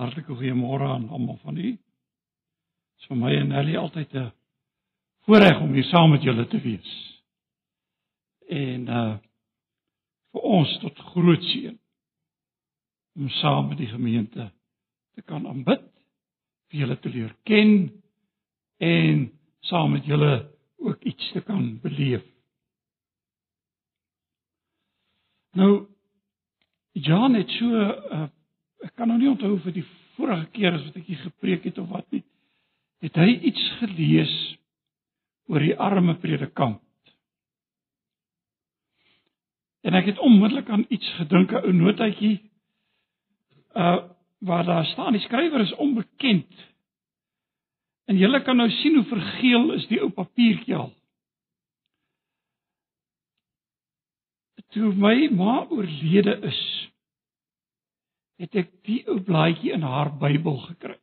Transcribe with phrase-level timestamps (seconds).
[0.00, 1.70] Hartlike goeiemôre aan almal van u.
[1.76, 4.32] Dit is vir my en Nelly altyd 'n
[5.26, 6.90] voorreg om hier saam met julle te wees.
[8.48, 9.18] En uh
[10.32, 11.78] vir ons tot groot seën
[13.18, 14.52] om saam met die gemeente
[15.14, 15.82] te kan aanbid,
[16.70, 18.02] vir julle te leer ken
[18.78, 22.24] en saam met julle ook iets te kan beleef.
[25.52, 25.86] Nou
[26.92, 28.28] Jan het so uh,
[28.84, 29.86] ek kan nou nie onthou vir die
[30.16, 32.22] vorige keer as wat ek hier gepreek het of wat nie.
[33.00, 34.32] Het hy iets gelees
[35.48, 36.82] oor die arme predikant?
[39.80, 42.38] En ek het onmiddellik aan iets gedink, 'n ou notaatjie
[43.74, 44.08] uh
[44.40, 46.52] waar daar staan die skrywer is onbekend.
[48.04, 50.94] En julle kan nou sien hoe vergeel is die ou papiertjie al.
[54.70, 56.79] Toe my ma oorlede is,
[58.40, 60.96] het ek die ou blaadjie in haar Bybel gekry.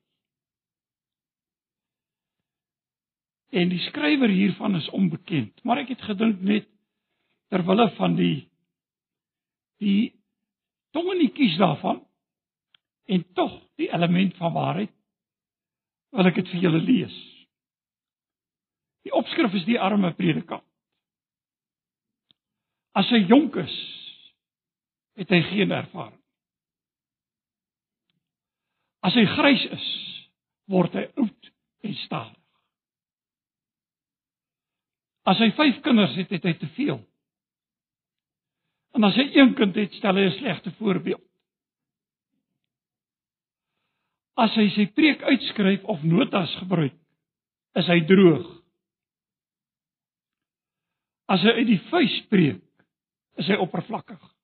[3.54, 6.68] En die skrywer hiervan is onbekend, maar ek het gedink net
[7.54, 8.48] ter wille van die
[9.78, 10.12] die
[10.98, 12.02] tongenetjies daarvan
[13.08, 14.94] en tog die element van waarheid
[16.18, 17.18] wil ek dit vir julle lees.
[19.06, 20.66] Die opskrif is die arme predikant.
[22.98, 23.76] As hy jonk is,
[25.22, 26.18] het hy geen ervaring.
[29.08, 29.86] As hy grys is,
[30.68, 31.52] word hy oud
[31.88, 32.34] en stadig.
[35.28, 37.00] As hy 5 kinders het, het hy te veel.
[38.96, 41.24] En as hy een kind het, stel hy 'n slegte voorbeeld.
[44.38, 46.96] As hy sy preek uitskryf of notas gebruik,
[47.76, 48.48] is hy droog.
[51.28, 52.64] As hy uit die vuis preek,
[53.38, 54.37] is hy oppervlakkig.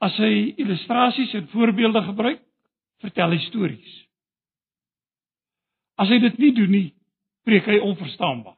[0.00, 2.40] As hy illustrasies en voorbeelde gebruik,
[3.04, 3.96] vertel hy stories.
[6.00, 6.88] As hy dit nie doen nie,
[7.44, 8.56] preek hy onverstaanbaar.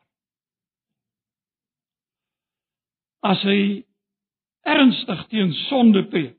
[3.27, 3.83] As hy
[4.67, 6.39] ernstig teen sonde preek,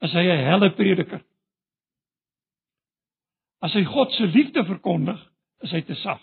[0.00, 1.20] is hy 'n helle prediker.
[3.60, 5.20] As hy God se liefde verkondig,
[5.62, 6.20] is hy te sag.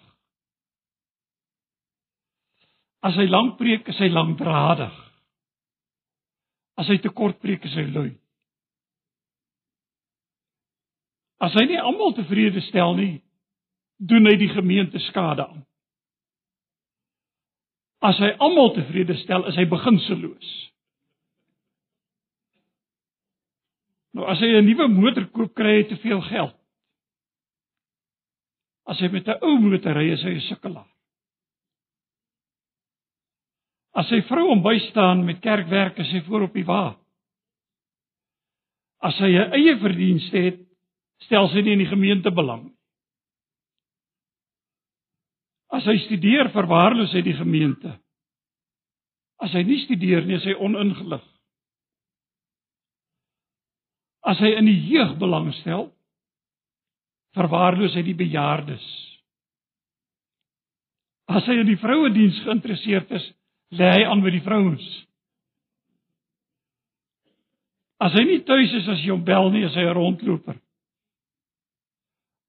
[3.01, 5.06] As hy lank preek, is hy lankdradig.
[6.77, 8.11] As hy te kort preek, is hy lui.
[11.41, 13.15] As hy nie almal tevrede stel nie,
[13.97, 15.63] doen hy die gemeente skade aan.
[18.05, 20.51] As hy almal tevrede stel, is hy beginseloos.
[24.17, 26.55] Nou as hy 'n nuwe motor koop, kry hy te veel geld.
[28.89, 30.96] As hy met 'n ou motor ry, is hy 'n sukkelaar.
[33.97, 36.95] As sy vrou hom bystaan met kerkwerk, is hy voor op die wa.
[39.01, 40.59] As hy 'n eie verdienste het,
[41.25, 42.77] stel sy nie in die gemeente belang nie.
[45.73, 47.99] As hy studeer, verwaarloos hy die gemeente.
[49.43, 51.25] As hy nie studeer nie, is hy oningelig.
[54.23, 55.91] As hy in die jeug belangstel,
[57.37, 58.87] verwaarloos hy die bejaardes.
[61.27, 63.27] As hy in die vroue diens geïnteresseerd is,
[63.75, 64.85] lê hy aan by die vrouens.
[68.00, 70.57] As hy nie tuis is as jy hom bel nie, is hy 'n rondloper.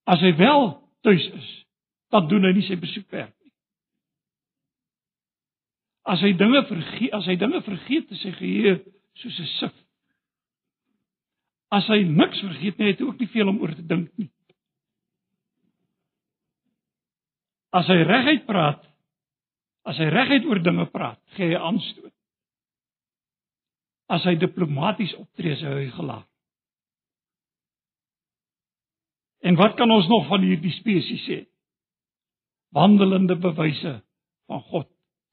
[0.07, 1.49] As hy wel tuis is,
[2.11, 3.53] dan doen hy nie sy besoekwerk nie.
[6.05, 8.75] As hy dinge vergeet, as hy dinge vergeet, is hy geheue
[9.15, 9.75] soos 'n sif.
[11.71, 14.31] As hy niks vergeet nie, het hy ook nie veel om oor te dink nie.
[17.73, 18.85] As hy reguit praat,
[19.89, 22.13] As hy reguit oor dinge praat, gee hy aanstoot.
[24.13, 26.27] As hy diplomaties optree, is hy gelaat.
[29.49, 31.39] En wat kan ons nog van hierdie spesies sê?
[32.75, 33.95] Wandelende bewyse
[34.51, 34.89] van God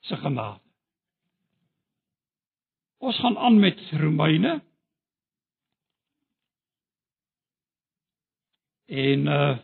[0.07, 0.61] se genade.
[3.03, 4.59] Ons gaan aan met Romeine.
[8.88, 9.56] En uh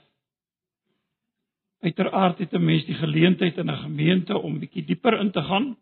[1.81, 5.77] Uiteraard het 'n mens die geleentheid in 'n gemeente om bietjie dieper in te gaan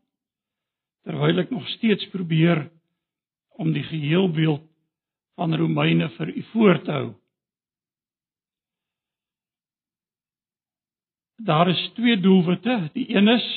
[1.04, 2.72] terwyl ek nog steeds probeer
[3.50, 4.64] om die geheelbeeld
[5.36, 7.14] van Romeine vir u voor te hou.
[11.36, 12.90] Daar is twee doelwitte.
[12.94, 13.48] Die een is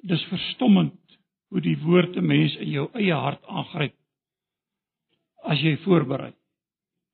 [0.00, 1.18] dis verstommend
[1.48, 3.94] hoe die woord 'n mens in jou eie hart aangryp
[5.42, 6.32] as jy voorberei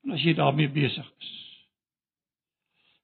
[0.04, 1.41] en as jy daarmee besig is.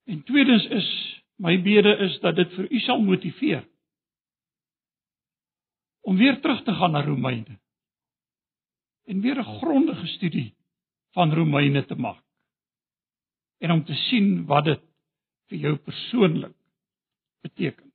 [0.08, 0.88] En tweedens is
[1.36, 3.66] my bede is dat dit vir u sal motiveer
[6.08, 7.58] om weer terug te gaan na Romeine.
[9.08, 10.54] en weer 'n grondige studie
[11.10, 12.24] van Romeine te maak.
[13.58, 14.80] En om te sien wat dit
[15.46, 16.56] vir jou persoonlik
[17.40, 17.92] beteken.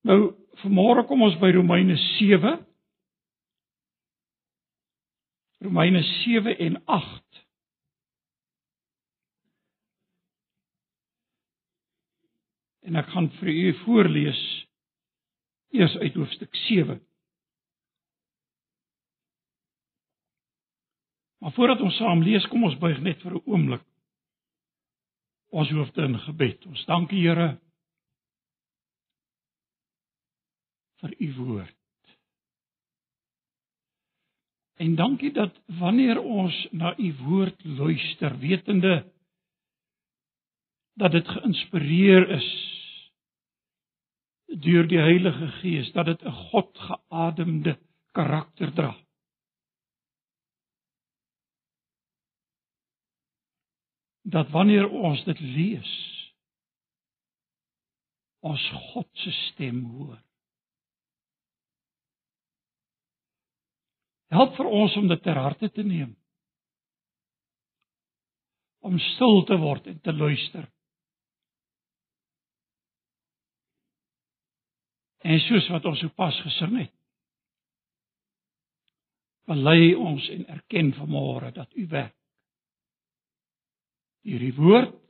[0.00, 2.66] Nou, vanmôre kom ons by Romeine 7.
[5.58, 7.23] Romeine 7 en 8.
[12.84, 14.40] En ek gaan vir u voorlees
[15.74, 17.00] eers uit hoofstuk 7.
[21.44, 23.82] Maar voordat ons saam lees, kom ons buig net vir 'n oomblik.
[25.52, 26.66] Ons hoofde in gebed.
[26.66, 27.60] Ons dank U Here
[31.00, 31.76] vir U woord.
[34.76, 39.12] En dankie dat wanneer ons na U woord luister, wetende
[40.94, 42.73] dat dit geïnspireer is
[44.60, 47.78] deur die Heilige Gees, dat dit 'n God geademde
[48.12, 48.94] karakter dra.
[54.24, 55.92] dat wanneer ons dit lees
[58.44, 60.18] ons God se stem hoor.
[64.34, 66.10] Help vir ons om dit ter harte te neem.
[68.84, 70.66] Om stil te word en te luister.
[75.24, 76.92] En soos wat ons sopas gesing het.
[79.48, 82.16] Bely ons en erken vanmôre dat U werk
[84.24, 85.00] deur die woord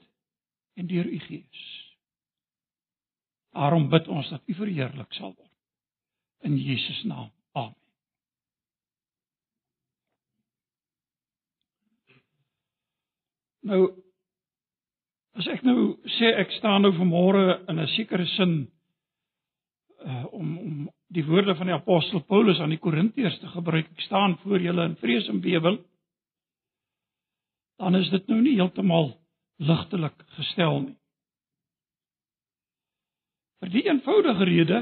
[0.74, 1.64] en deur u gees.
[3.54, 5.50] Daarom bid ons dat u verheerlik sal word
[6.44, 7.30] in Jesus naam.
[7.54, 7.78] Amen.
[13.64, 13.80] Nou
[15.38, 18.66] as ek nou sê ek staan nou vanmôre in 'n sekere sin
[20.04, 20.78] uh om om
[21.14, 23.90] die woorde van die apostel Paulus aan die Korintiërs te gebruik.
[23.90, 25.80] Ek staan voor julle in vrees en bewering
[27.76, 29.10] dan is dit nou nie heeltemal
[29.62, 30.98] ligtelik gestel nie.
[33.62, 34.80] Vir die eenvoudige rede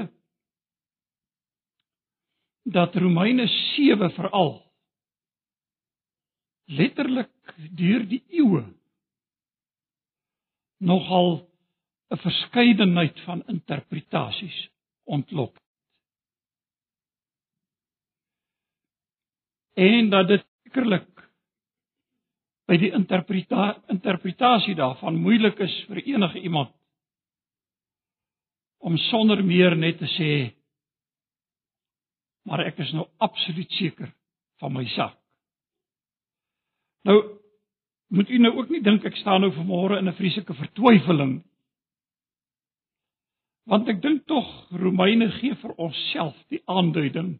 [2.73, 4.53] dat Romeine 7 veral
[6.71, 7.31] letterlik
[7.75, 8.63] deur die eeue
[10.79, 11.49] nogal
[12.11, 14.59] 'n verskeidenheid van interpretasies
[15.03, 15.57] ontlok.
[19.73, 21.09] En dat dit sekerlik
[22.69, 26.71] by die interpreta interpretasie daarvan moeilik is vir enige iemand
[28.83, 30.33] om sonder meer net te sê
[32.47, 34.09] maar ek is nou absoluut seker
[34.59, 35.15] van my sak.
[37.07, 37.17] Nou
[38.13, 41.41] moet u nou ook nie dink ek staan nou vanmôre in 'n vreeslike vertwyfeling.
[43.69, 47.39] Want ek dink tog Romeine gee vir onsself die aanduiding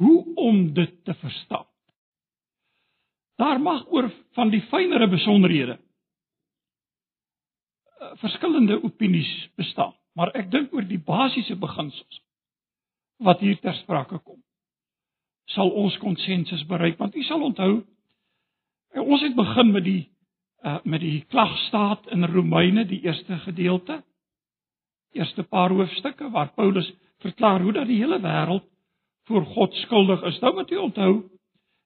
[0.00, 1.66] hoe om dit te verstaan.
[3.36, 5.78] Daar mag oor van die fynere besonderhede
[8.00, 12.22] eh, verskillende opinies bestaan, maar ek dink oor die basiese beginsels
[13.24, 14.40] wat hier ter sprake kom,
[15.48, 20.02] sal ons konsensus bereik want u sal onthou eh, ons het begin met die
[20.66, 24.00] uh, met die klagstaat in Romeine, die eerste gedeelte,
[25.12, 28.64] eerste paar hoofstukke waar Paulus verklaar hoe dat die hele wêreld
[29.26, 30.38] voor God skuldig is.
[30.38, 31.36] Nou moet u onthou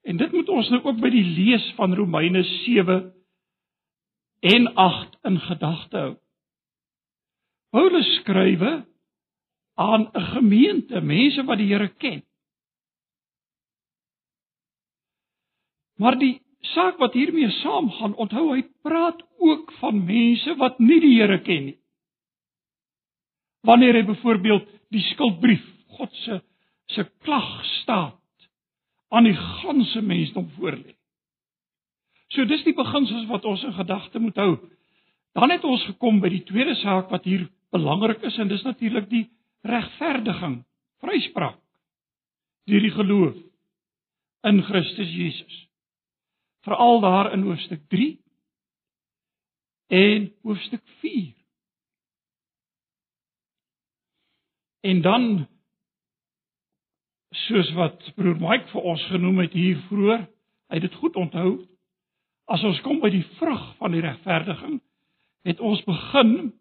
[0.03, 3.12] En dit moet ons nou ook by die lees van Romeine 7
[4.41, 6.15] en 8 in gedagte hou.
[7.71, 8.71] Paulus skrywe
[9.75, 12.25] aan 'n gemeente, mense wat die Here ken.
[15.97, 21.21] Maar die saak wat hiermee saamgaan, onthou hy praat ook van mense wat nie die
[21.21, 21.80] Here ken nie.
[23.67, 25.64] Wanneer hy byvoorbeeld die skuldbrief,
[25.99, 26.40] God se
[26.90, 28.49] se klag staat
[29.14, 30.97] aan die ganse mensdom voorlê.
[32.35, 34.57] So dis die beginsels wat ons in gedagte moet hou.
[35.38, 39.07] Dan het ons gekom by die tweede saak wat hier belangrik is en dis natuurlik
[39.11, 39.26] die
[39.67, 40.61] regverdiging,
[41.02, 41.59] vryspraak
[42.71, 43.38] deur die geloof
[44.47, 45.57] in Christus Jesus.
[46.67, 48.11] Veral daar in hoofstuk 3
[50.00, 51.39] en hoofstuk 4.
[54.81, 55.47] En dan
[57.31, 60.25] soos wat broer Mike vir ons genoem het hier vroeër,
[60.71, 61.51] hy het dit goed onthou.
[62.51, 64.81] As ons kom by die vrug van die regverdiging,
[65.47, 66.53] het ons begin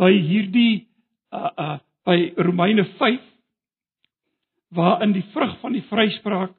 [0.00, 0.86] by hierdie
[1.32, 3.20] uh uh by Romeine 5
[4.74, 6.54] waarin die vrug van die vryspraak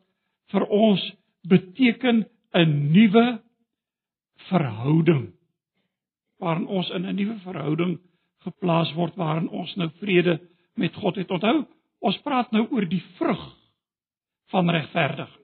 [0.54, 1.02] vir ons
[1.50, 2.24] beteken
[2.54, 3.42] 'n nuwe
[4.48, 5.34] verhouding
[6.40, 8.00] waarin ons in 'n nuwe verhouding
[8.46, 10.40] geplaas word waarin ons nou vrede
[10.75, 11.32] met God het.
[11.32, 11.65] Onthou,
[12.03, 13.42] Ons praat nou oor die vrug
[14.51, 15.39] van regverdiging.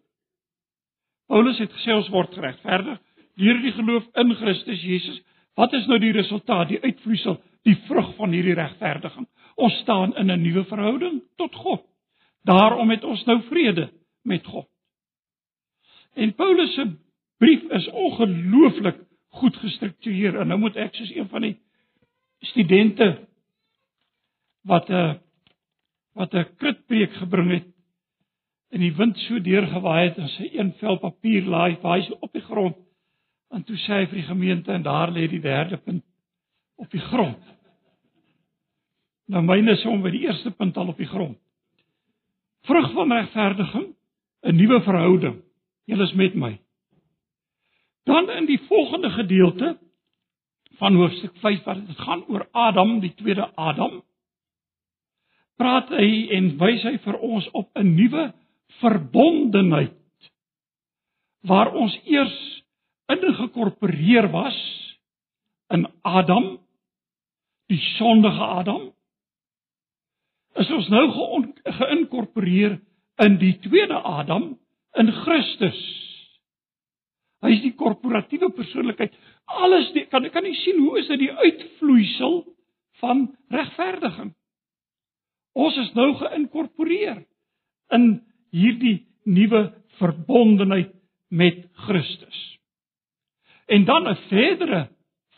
[1.30, 2.98] Paulus het gesê ons word geregverdig
[3.40, 5.22] deur die geloof in Christus Jesus.
[5.56, 9.28] Wat is nou die resultaat, die uitvloeisel, die vrug van hierdie regverdiging?
[9.56, 11.86] Ons staan in 'n nuwe verhouding tot God.
[12.44, 13.90] Daarom het ons nou vrede
[14.24, 14.68] met God.
[16.16, 16.92] En Paulus se
[17.38, 21.58] brief is ongelooflik goed gestruktureer en nou moet ek soos een van die
[22.40, 23.29] studente
[24.68, 25.20] wat 'n
[26.14, 27.68] wat 'n kritpreek gebring het
[28.72, 32.34] in die wind so deurgewaai het en sy een vel papier laai vaai so op
[32.34, 32.76] die grond
[33.50, 36.04] en toe sê hy vir die gemeente en daar lê die derde punt
[36.80, 37.42] op die grond.
[39.30, 41.38] Nou myne is om by die eerste punt al op die grond.
[42.68, 43.88] Vrug van regverdiging,
[44.44, 45.42] 'n nuwe verhouding.
[45.86, 46.60] Julle is met my.
[48.06, 49.78] Dan in die volgende gedeelte
[50.78, 54.04] van hoofstuk 5 wat dit gaan oor Adam, die tweede Adam,
[55.60, 58.32] praat hy en wys hy vir ons op 'n nuwe
[58.80, 59.98] verbondenheid
[61.48, 62.38] waar ons eers
[63.10, 64.58] ingekorporeer was
[65.74, 66.60] in Adam,
[67.70, 68.90] die sondige Adam,
[70.60, 71.06] is ons nou
[71.64, 72.80] geïnkorporeer
[73.24, 74.52] in die tweede Adam
[75.00, 75.80] in Christus.
[77.46, 79.14] Hy is die korporatiewe persoonlikheid.
[79.64, 82.42] Alles die, kan kan nie sien hoe is dit die uitvloeisel
[83.00, 84.34] van regverdiging.
[85.54, 87.24] Ons is nou geïnkorporeer
[87.96, 88.22] in
[88.54, 90.94] hierdie nuwe verbondenheid
[91.30, 92.40] met Christus.
[93.68, 94.90] En dan 'n verdere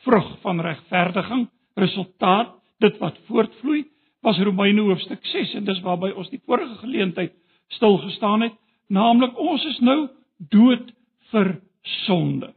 [0.04, 3.86] vrug van regverdiging, resultaat dit wat voortvloei
[4.22, 7.34] was Romeine hoofstuk 6 en dis waarby ons die vorige geleentheid
[7.68, 8.54] stil gestaan het,
[8.88, 10.92] naamlik ons is nou dood
[11.32, 12.54] vir sonde.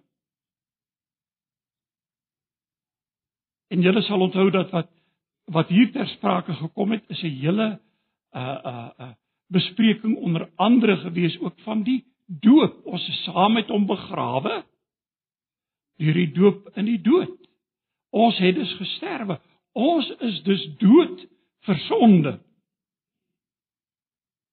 [3.68, 4.90] En julle sal onthou dat wat
[5.44, 7.80] wat hier ter sprake gekom het is 'n hele
[8.32, 9.12] uh uh uh
[9.46, 12.84] bespreking onder andere gewees ook van die doop.
[12.84, 14.64] Ons is saam met hom begrawe
[15.96, 17.38] deur die doop in die dood.
[18.10, 19.40] Ons het dus gesterwe.
[19.72, 21.26] Ons is dus dood
[21.66, 22.40] vir sonde.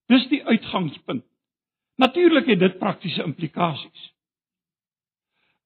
[0.06, 1.26] Dis die uitgangspunt.
[1.96, 4.14] Natuurlik het dit praktiese implikasies.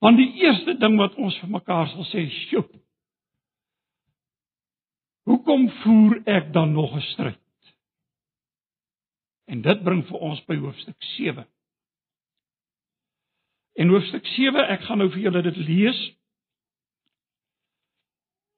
[0.04, 2.72] Want die eerste ding wat ons vir mekaar sal sê, "Sjoep.
[5.26, 7.74] Hoekom voer ek dan nog 'n stryd?"
[9.46, 11.46] En dit bring vir ons by hoofstuk 7.
[13.74, 16.00] In hoofstuk 7, ek gaan nou vir julle dit lees.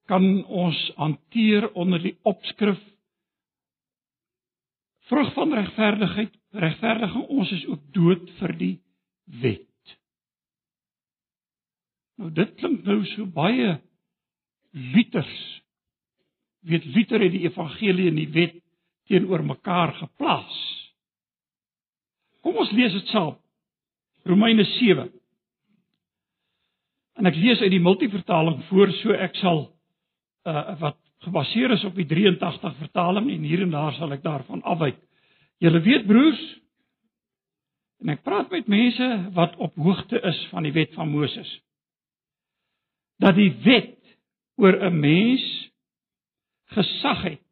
[0.08, 2.80] Kan ons hanteer onder die opskrif
[5.08, 8.74] vrug van regverdigheid, regverdiging, ons is ook dood vir die
[9.42, 9.94] wet.
[12.18, 13.78] Nou dit klink nou so baie
[14.96, 15.57] liters.
[16.62, 18.56] Weet liter het die evangelie en die wet
[19.08, 20.58] teenoor mekaar geplaas.
[22.42, 23.36] Kom ons lees dit saam.
[24.28, 25.10] Romeine 7.
[27.18, 29.66] En ek lees uit die multivertaling voor so ek sal
[30.48, 34.62] uh wat gebaseer is op die 83 vertaling en hier en daar sal ek daarvan
[34.64, 35.00] afwyk.
[35.64, 36.44] Julle weet broers
[38.04, 41.50] en ek praat met mense wat op hoogte is van die wet van Moses.
[43.18, 43.98] Dat die wet
[44.62, 45.44] oor 'n mens
[46.76, 47.44] gesag het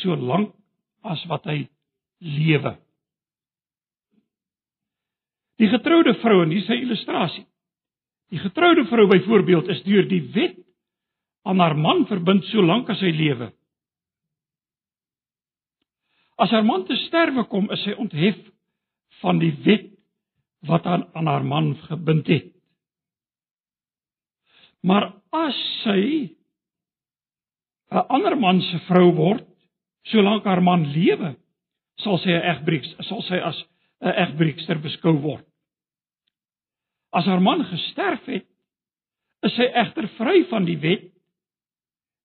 [0.00, 0.52] solank
[1.04, 1.64] as wat hy
[2.24, 2.74] lewe.
[5.60, 7.44] Die getroude vrou en hier sy illustrasie.
[8.32, 10.56] Die getroude vrou byvoorbeeld is deur die wet
[11.44, 13.50] aan haar man verbind solank as hy lewe.
[16.40, 18.40] As haar man te sterwe kom, is sy onthef
[19.20, 19.92] van die wet
[20.66, 22.50] wat aan aan haar man gebind het.
[24.82, 26.34] Maar as sy
[27.94, 29.46] 'n ander man se vrou word,
[30.10, 31.36] solank haar man lewe,
[32.02, 33.58] sal sy 'n egbreeks, sal sy as
[34.02, 35.46] 'n egbreekster beskou word.
[37.12, 38.46] As haar man gesterf het,
[39.46, 41.12] is sy egter vry van die wet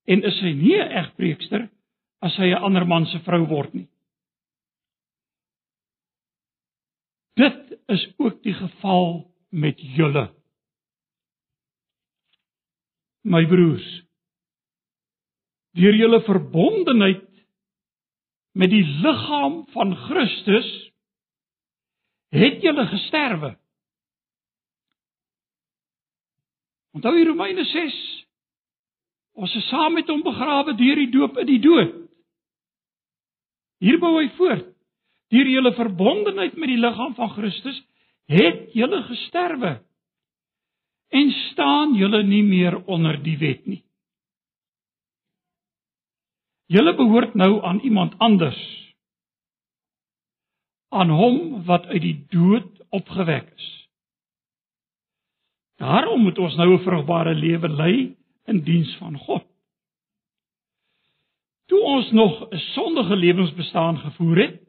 [0.08, 1.70] en is sy nie 'n egbreekster
[2.22, 3.88] as sy 'n ander man se vrou word nie.
[7.36, 10.34] Dit is ook die geval met julle.
[13.24, 14.09] My broers,
[15.78, 17.26] deur julle verbondenheid
[18.58, 20.70] met die liggaam van Christus
[22.34, 23.54] het julle gesterwe.
[26.94, 27.98] Onthou hier Romeine 6.
[29.40, 31.94] Ons is saam met hom begrawe deur die doop in die dood.
[33.80, 34.66] Hier bou hy voort.
[35.30, 37.78] Deur julle verbondenheid met die liggaam van Christus
[38.30, 39.78] het julle gesterwe
[41.10, 43.82] en staan julle nie meer onder die wet nie.
[46.70, 48.60] Julle behoort nou aan iemand anders.
[50.90, 53.68] aan hom wat uit die dood opgewek is.
[55.80, 59.46] Daarom moet ons nou 'n vrugbare lewe lei in diens van God.
[61.68, 64.60] Toe ons nog 'n sondige lewensbestaan gevoer het,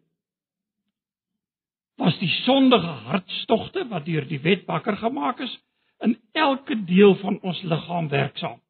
[1.97, 5.59] was die sondige hartstogte wat deur die wet wakker gemaak is,
[5.99, 8.61] in elke deel van ons liggaam werksaam.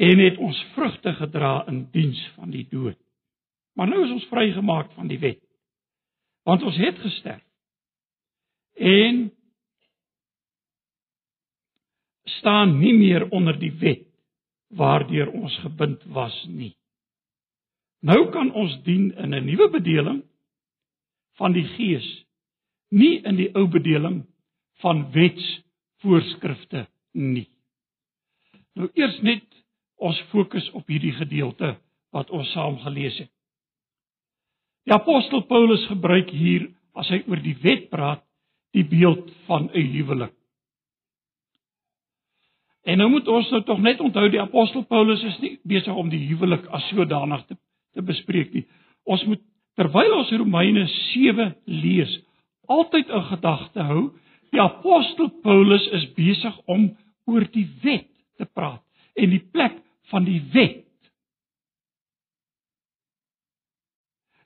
[0.00, 2.96] En het ons vrugte gedra in diens van die dood.
[3.76, 5.42] Maar nou is ons vrygemaak van die wet.
[6.48, 7.44] Want ons het gesterf.
[8.80, 9.28] En
[12.40, 14.06] staan nie meer onder die wet
[14.70, 16.72] waardeur ons gebind was nie.
[18.00, 20.22] Nou kan ons dien in 'n nuwe bedeling
[21.36, 22.24] van die Gees,
[22.88, 24.24] nie in die ou bedeling
[24.80, 27.48] van wetsvoorskrifte nie.
[28.74, 29.59] Nou eers net
[30.00, 31.74] ons fokus op hierdie gedeelte
[32.14, 33.30] wat ons saam gelees het.
[34.88, 38.24] Die apostel Paulus gebruik hier as hy oor die wet praat,
[38.74, 40.34] die beeld van 'n huwelik.
[42.84, 46.08] En nou moet ons nou tog net onthou die apostel Paulus is nie besig om
[46.08, 47.56] die huwelik as sodanig te
[47.94, 48.66] te bespreek nie.
[49.04, 49.42] Ons moet
[49.78, 52.12] terwyl ons Romeine 7 lees,
[52.70, 54.02] altyd in gedagte hou,
[54.54, 56.90] die apostel Paulus is besig om
[57.30, 58.82] oor die wet te praat
[59.18, 59.78] en die plek
[60.10, 60.86] van die wet.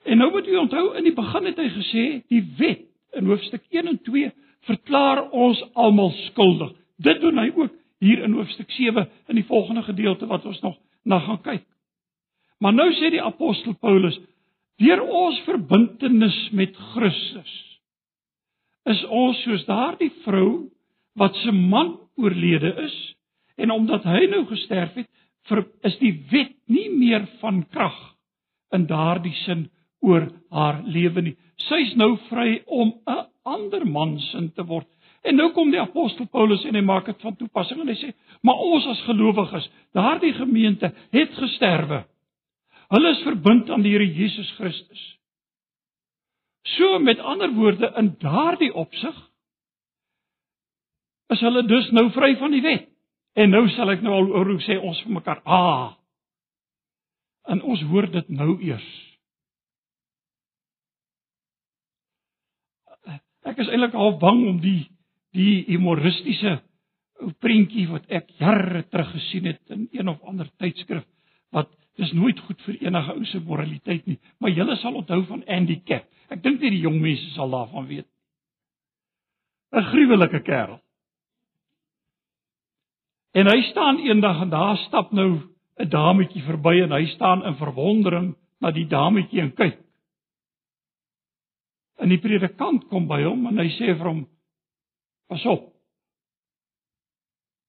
[0.05, 2.85] En nou moet u onthou in die begin het hy gesê die wet
[3.17, 4.31] in hoofstuk 1 en 2
[4.69, 6.73] verklaar ons almal skuldig.
[7.01, 10.77] Dit doen hy ook hier in hoofstuk 7 in die volgende gedeelte wat ons nog
[11.03, 11.65] na gaan kyk.
[12.59, 14.17] Maar nou sê die apostel Paulus,
[14.81, 17.53] deur ons verbintenis met Christus
[18.85, 20.67] is ons soos daardie vrou
[21.17, 22.95] wat se man oorlede is
[23.57, 25.09] en omdat hy nou gesterf het,
[25.49, 27.97] vir, is die wet nie meer van krag
[28.75, 29.67] in daardie sin
[30.05, 31.35] oor haar lewe nie.
[31.69, 34.87] Sy's nou vry om 'n ander man sin te word.
[35.23, 38.13] En nou kom die apostel Paulus en hy maak dit van toepassing en hy sê:
[38.43, 42.05] "Maar ons as gelowiges, daardie gemeente het gesterwe.
[42.89, 45.17] Hulle is verbind aan die Here Jesus Christus."
[46.65, 49.15] So met ander woorde in daardie opsig
[51.29, 52.94] is hulle dus nou vry van die wet.
[53.35, 55.95] En nou sal ek nou al oor sê ons vir mekaar: "Ah."
[57.51, 58.87] En ons hoor dit nou eers.
[63.45, 64.87] Ek is eintlik al bang om die
[65.35, 66.61] die humoristiese
[67.43, 71.03] prentjie wat ek jare terug gesien het in een of ander tydskrif
[71.55, 71.69] wat
[71.99, 75.77] dis nooit goed vir enige ou se moraliteit nie, maar julle sal onthou van Andy
[75.87, 76.07] Cap.
[76.31, 78.07] Ek dink nie die jong mense sal daarvan weet.
[79.75, 80.79] 'n Gruwelike kerel.
[83.35, 85.41] En hy staan eendag en daar stap nou
[85.75, 89.79] 'n dametjie verby en hy staan in verwondering na die dametjie en kyk.
[91.99, 94.27] En die predikant kom by hom en hy sê vir hom:
[95.27, 95.73] Pas op.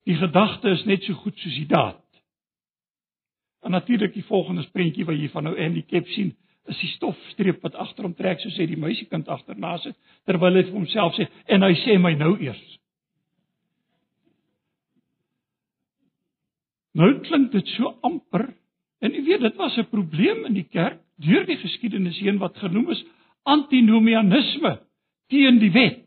[0.07, 2.03] Die gedagte is net so goed soos die daad.
[3.63, 6.37] En natuurlik die volgende prentjie wat jy van nou Andy Kep sien,
[6.71, 10.63] is die stofstreep wat agter hom trek, so sê die meisiekind agterna sit terwyl hy
[10.63, 12.79] vir homself sê en hy sê my nou eers.
[16.97, 18.49] Nou klink dit so amper
[19.05, 22.57] en jy weet dit was 'n probleem in die kerk deur die geskiedenis heen wat
[22.57, 23.05] genoem is
[23.45, 24.81] antinomianisme
[25.29, 26.03] teen die wet.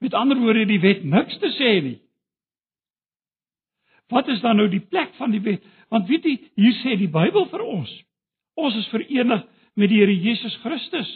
[0.00, 1.98] Met ander woorde, die wet niks te sê nie.
[4.08, 5.62] Wat is dan nou die plek van die wet?
[5.88, 7.92] Want weet jy, hier sê die Bybel vir ons,
[8.54, 11.10] ons is verenig met die Here Jesus Christus.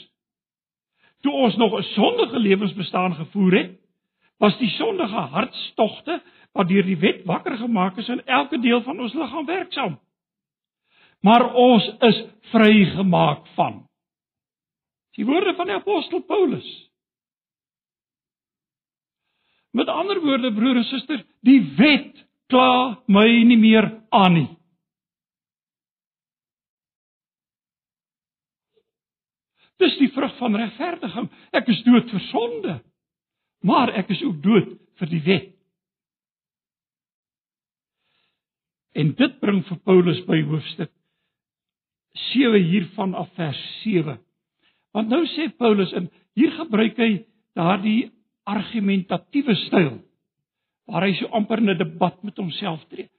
[1.20, 3.80] Toe ons nog 'n sondige lewensbestaan gevoer het,
[4.42, 6.20] was die sondige hartstogte
[6.56, 9.98] wat deur die wet wakker gemaak is in elke deel van ons liggaam werksaam.
[11.20, 13.80] Maar ons is vrygemaak van.
[15.16, 16.68] Die woorde van die apostel Paulus.
[19.76, 24.48] Met ander woorde broer en suster, die wet kla my nie meer aan nie.
[29.76, 31.26] Dis die vrug van regverdiging.
[31.52, 32.76] Ek is dood vir sonde.
[33.66, 35.52] Maar ek is ook dood vir die wet.
[38.96, 40.92] En dit bring vir Paulus by hoofstuk
[42.30, 44.16] 7 hiervan af vers 7.
[44.96, 47.10] Want nou sê Paulus en hier gebruik hy
[47.56, 48.12] daardie
[48.48, 49.98] argumentatiewe styl
[50.86, 53.10] waar hy so amper 'n debat met homself tree.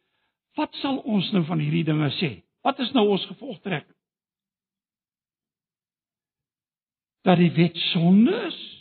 [0.55, 2.41] Wat sal ons nou van hierdie dinge sê?
[2.63, 3.85] Wat is nou ons gevolgtrek?
[7.23, 8.76] Dat die wet sonde is?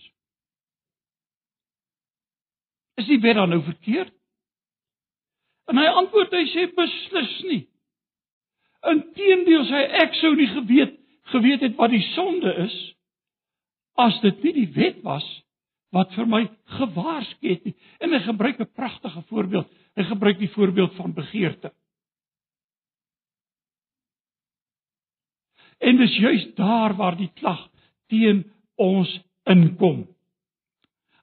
[2.96, 4.12] Is die wet dan nou verkeerd?
[5.66, 7.62] En hy antwoord hy sê beslis nie.
[8.86, 10.94] Inteendeel sê ek sou nie geweet
[11.32, 12.74] geweet het wat die sonde is
[13.98, 15.24] as dit nie die wet was
[15.94, 16.42] wat vir my
[16.76, 17.74] gewaarsku het nie.
[18.02, 19.66] En hy gebruik 'n pragtige voorbeeld.
[19.96, 21.72] Hy gebruik die voorbeeld van begeerte.
[25.78, 27.68] En dis juis daar waar die klag
[28.06, 30.06] teen ons inkom.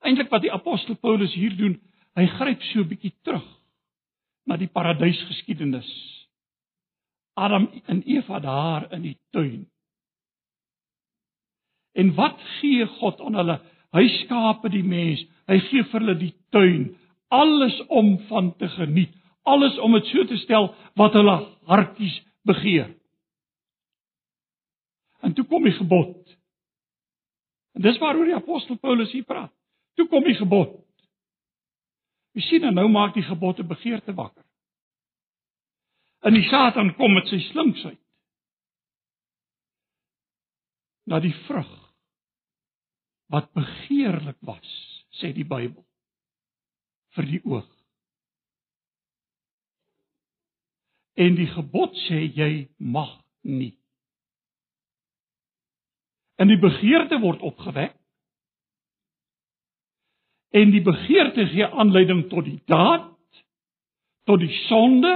[0.03, 1.77] Eintlik wat die apostel Paulus hier doen,
[2.17, 3.45] hy gryp so 'n bietjie terug
[4.45, 5.89] na die paradysgeskiedenis.
[7.33, 9.65] Adam en Eva daar in die tuin.
[11.93, 13.59] En wat gee God aan hulle?
[13.93, 15.23] Hy skape die mens.
[15.47, 16.95] Hy gee vir hulle die tuin,
[17.29, 19.13] alles om van te geniet,
[19.43, 21.35] alles om dit so te stel wat hulle
[21.69, 22.93] hartjies begeer.
[25.23, 26.17] En toe kom die gebod.
[27.73, 29.53] En dis waaroor die apostel Paulus hier praat.
[29.93, 30.79] Toe kom die gebod.
[32.33, 34.45] Jy sien nou maak die gebod 'n begeerte wakker.
[36.23, 37.99] En die Satan kom met sy slinksheid.
[41.05, 41.71] Na die vrug
[43.27, 44.69] wat begeerlik was,
[45.19, 45.83] sê die Bybel
[47.15, 47.69] vir die oog.
[51.13, 53.75] En die gebod sê jy mag nie.
[56.41, 57.93] En die begeerte word opgewek.
[60.53, 63.09] En die begeerte gee aanleiding tot die daad,
[64.29, 65.13] tot die sonde.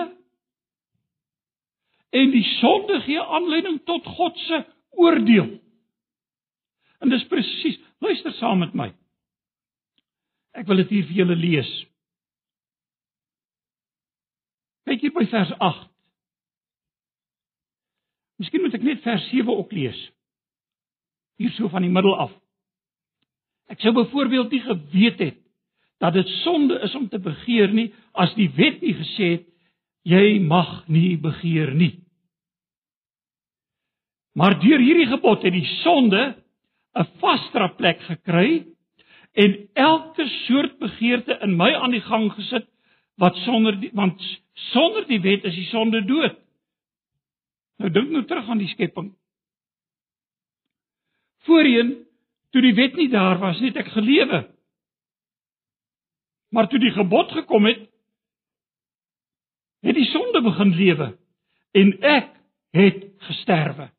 [2.09, 4.63] En die sonde gee aanleiding tot God se
[4.97, 5.51] oordeel.
[6.99, 8.91] En dis presies Luister saam met my.
[10.57, 11.69] Ek wil dit hier vir julle lees.
[14.87, 15.87] Kyk hier by vers 8.
[18.37, 19.97] Miskien moet ek net vers 7 ook lees.
[21.41, 22.33] Hier so van die middel af.
[23.67, 25.43] Ek sou byvoorbeeld nie geweet het
[25.97, 29.47] dat dit sonde is om te begeer nie as die wet nie gesê het
[30.07, 31.97] jy mag nie begeer nie.
[34.37, 36.37] Maar deur hierdie gebod het die sonde
[36.95, 38.65] 'n vasstra plek gekry
[39.33, 42.67] en elke soort begeerte in my aan die gang gesit
[43.17, 44.21] wat sonder die, want
[44.53, 46.37] sonder die wet is die sonde dood.
[47.77, 49.11] Nou dink nou terug aan die skepping.
[51.45, 52.06] Voorheen
[52.51, 54.45] toe die wet nie daar was nie, het ek gelewe.
[56.51, 57.83] Maar toe die gebod gekom het,
[59.85, 61.11] het die sonde begin lewe
[61.77, 62.31] en ek
[62.77, 63.89] het gesterwe.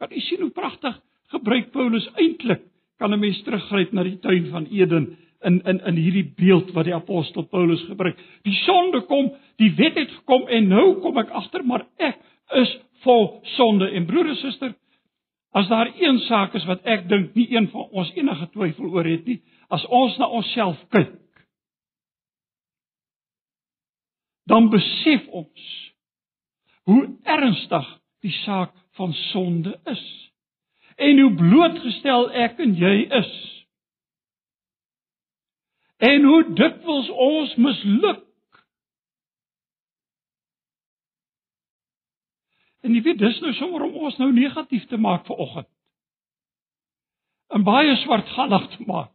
[0.00, 0.96] Kan u sien hoe pragtig
[1.30, 2.64] gebruik Paulus eintlik
[2.98, 6.84] kan 'n mens teruggryp na die tuin van Eden in in in hierdie beeld wat
[6.84, 8.18] die apostel Paulus gebruik.
[8.42, 12.18] Die sonde kom, die wet het gekom en nou kom ek agter maar ek
[12.60, 14.74] is vol sonde en broer en suster
[15.52, 19.08] as daar een saak is wat ek dink nie een van ons enige twyfel oor
[19.08, 21.16] het nie, as ons na onsself kyk
[24.50, 25.66] dan besef ons
[26.90, 27.86] hoe ernstig
[28.24, 30.06] die saak van sonde is
[31.00, 33.30] en hoe blootgestel ek en jy is.
[36.00, 38.26] En hoe dikwels ons misluk.
[42.80, 45.68] En jy weet dis nou sommer om ons nou negatief te maak vir oggend.
[47.50, 49.12] En baie swartgallig te maak.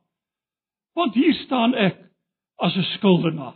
[0.96, 1.98] Want hier staan ek
[2.62, 3.56] as 'n skuldenaar.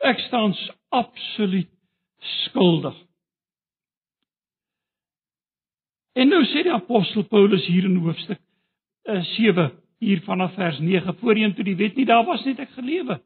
[0.00, 0.54] Ek staan
[0.88, 1.70] absoluut
[2.46, 2.96] skuldig.
[6.12, 8.40] En nou sê die apostel Paulus hier in hoofstuk
[9.36, 12.70] 7 uh, hier vanaf vers 9 voorheen toe die wet nie daar was net ek
[12.70, 13.20] gelewe.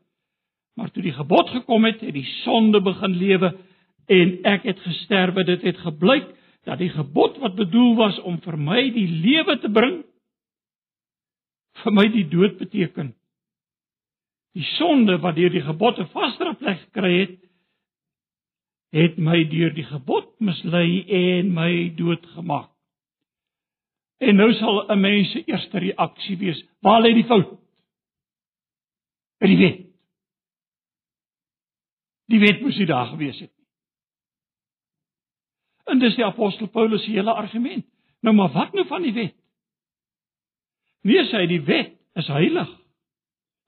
[0.74, 3.52] Maar toe die gebod gekom het, het die sonde begin lewe
[4.06, 5.44] en ek het gesterwe.
[5.44, 6.30] Dit het gebleik
[6.64, 10.02] dat die gebod wat bedoel was om vir my die lewe te bring
[11.82, 13.14] vir my die dood beteken.
[14.54, 17.38] Die sonde wat deur die gebod 'n vaste plek gekry het,
[18.94, 22.70] het my deur die gebod mislei en my dood gemaak.
[24.20, 27.58] En nou sal 'n mens se eerste reaksie wees: "Waar lê die fout?"
[29.40, 29.80] By die wet.
[32.26, 33.63] Die wet moes nie daar gewees het nie.
[35.84, 37.84] En dis die apostel Paulus se hele argument.
[38.24, 39.34] Nou maar wat nou van die wet?
[41.04, 42.70] Nee, sê hy die wet is heilig.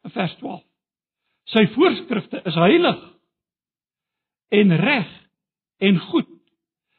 [0.06, 0.62] In vers 12.
[1.52, 3.02] Sy voorskrifte is heilig
[4.56, 5.10] en reg
[5.84, 6.30] en goed.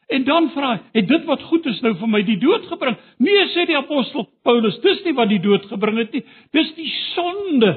[0.08, 2.95] En dan vra hy, het dit wat goed is nou vir my die dood gebring?
[3.23, 6.23] Nee, sê die apostel Paulus, dis nie wat die dood gebring het nie.
[6.56, 7.73] Dis die sonde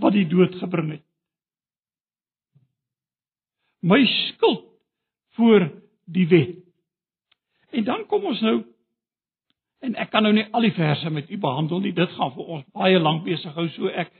[0.00, 1.04] wat die dood gebring het.
[3.84, 4.64] My skuld
[5.36, 5.68] voor
[6.08, 6.65] die wet.
[7.76, 8.56] En dan kom ons nou
[9.84, 11.92] en ek kan nou nie al die verse met u behandel nie.
[11.94, 14.12] Dit gaan vir ons baie lank besig hou so ek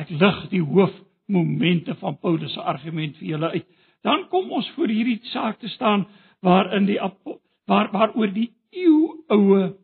[0.00, 3.66] ek lig die hoofmomente van Paulus se argument vir julle uit.
[4.02, 6.06] Dan kom ons voor hierdie saak te staan
[6.42, 6.98] waarin die
[7.68, 9.74] waar waaroor die eeu oue 'n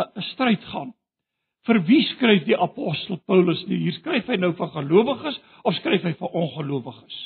[0.00, 0.94] uh, stryd gaan.
[1.68, 3.78] Vir wie skryf die apostel Paulus nie?
[3.84, 7.20] Hier skryf hy nou vir gelowiges of skryf hy vir ongelowiges?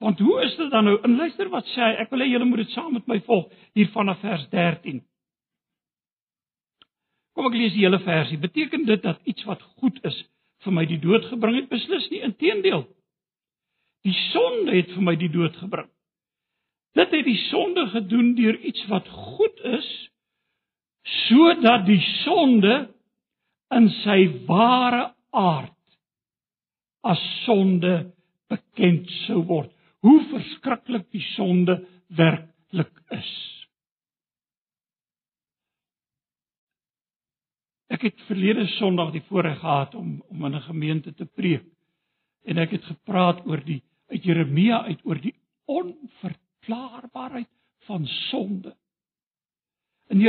[0.00, 0.96] Want hoe is dit dan nou?
[1.04, 1.92] En luister wat sê hy.
[2.00, 5.02] Ek wil hê julle moet dit saam met my volg hier vanaf vers 13.
[7.36, 8.40] Kom ek lees die hele versie.
[8.40, 10.16] Beteken dit dat iets wat goed is
[10.64, 11.68] vir my die dood gebring het?
[11.72, 12.22] Beslis nie.
[12.24, 12.86] Inteendeel.
[14.08, 15.90] Die sonde het vir my die dood gebring.
[16.96, 19.90] Dit het die sonde gedoen deur iets wat goed is
[21.28, 22.74] sodat die sonde
[23.72, 25.76] in sy ware aard
[27.06, 28.10] as sonde
[28.50, 29.70] bekend sou word.
[30.00, 31.76] Hoe verskriklik die sonde
[32.16, 33.30] werklik is.
[37.90, 41.66] Ek het verlede Sondag die voorreg gehad om om in 'n gemeente te preek.
[42.44, 45.34] En ek het gepraat oor die uit Jeremia uit oor die
[45.64, 47.48] onverklaarbaarheid
[47.86, 48.76] van sonde.
[50.08, 50.20] En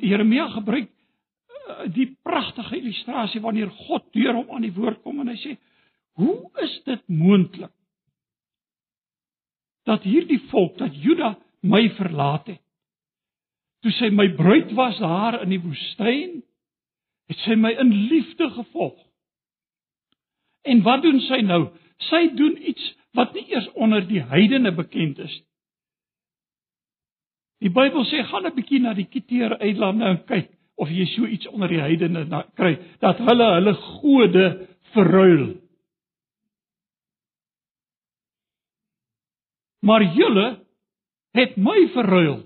[0.00, 5.28] Jeremia gebruik uh, die pragtige illustrasie wanneer God deur hom aan die woord kom en
[5.28, 5.56] hy sê:
[6.12, 7.72] "Hoe is dit moontlik
[9.88, 12.62] dat hierdie volk, dat Juda my verlaat het?
[13.80, 16.42] Toe sy my bruid was daar in die woestyn,
[17.30, 18.98] het sy my in liefde gevolg.
[20.68, 21.70] En wat doen sy nou?
[22.10, 25.46] Sy doen iets wat nie eers onder die heidene bekend is nie.
[27.60, 30.48] Die Bybel sê gaan 'n bietjie na die Kiteer eilande en kyk
[30.80, 32.24] of jy so iets onder die heidene
[32.56, 34.46] kry dat hulle hulle gode
[34.94, 35.60] verruil.
[39.80, 40.46] Maar julle
[41.36, 42.42] het my verruil,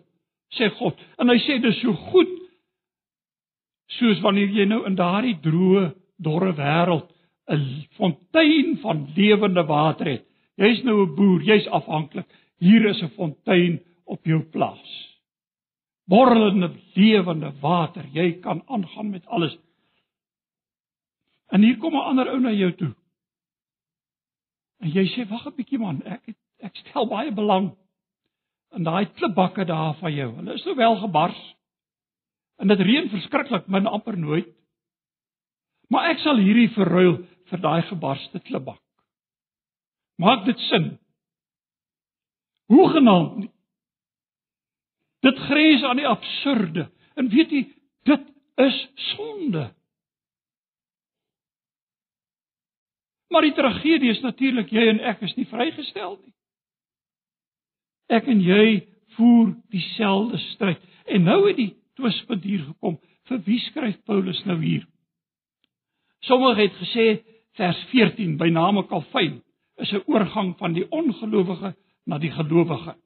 [0.54, 0.98] sê God.
[1.18, 2.30] En hy sê dis so goed
[3.98, 5.90] soos wanneer jy nou in daardie droë,
[6.22, 7.10] dorre wêreld
[7.50, 10.24] 'n fontein van lewende water het.
[10.56, 12.26] Jy's nou 'n boer, jy's afhanklik.
[12.58, 15.20] Hier is 'n fontein op jou plaas.
[16.06, 18.04] Borrelende lewende water.
[18.12, 19.58] Jy kan aangaan met alles.
[21.48, 22.94] En hier kom 'n ander ou na jou toe.
[24.80, 27.72] En jy sê, "Wag 'n bietjie man, ek het, ek stel baie belang
[28.74, 30.30] in daai klipbakke daar van jou.
[30.38, 31.42] Hulle is nou wel gebars."
[32.58, 34.48] En dit reën verskriklik min amper nooit.
[35.90, 37.18] Maar ek sal hierdie verruil
[37.50, 38.80] vir daai gebarste klipbak.
[40.22, 40.98] Maak dit sin?
[42.70, 43.50] Hoe genaamd nie.
[45.26, 46.88] Dit grens aan die absurde.
[47.14, 47.62] En weet jy,
[48.08, 48.30] dit
[48.62, 48.78] is
[49.14, 49.68] sonde.
[53.32, 56.32] Maar die tragedie is natuurlik jy en ek is nie vrygestel nie.
[58.08, 58.86] Ek en jy
[59.16, 60.80] voer dieselfde stryd.
[61.06, 62.98] En nou het die twispunt hier gekom.
[63.28, 64.84] Vir wie skryf Paulus nou hier?
[66.24, 67.06] Sommige het gesê
[67.56, 69.42] vers 14 by name Calvin
[69.76, 71.74] is 'n oorgang van die ongelowige
[72.06, 72.96] na die gelowige.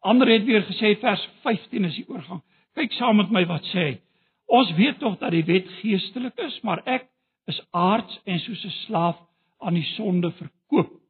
[0.00, 2.42] Ander het weer gesê vers 15 is die oorgang.
[2.74, 4.00] Kyk saam met my wat sê hy.
[4.46, 7.08] Ons weet tog dat die wet geestelik is, maar ek
[7.46, 9.18] is aards en soos 'n slaaf
[9.58, 11.01] aan die sonde verkoop.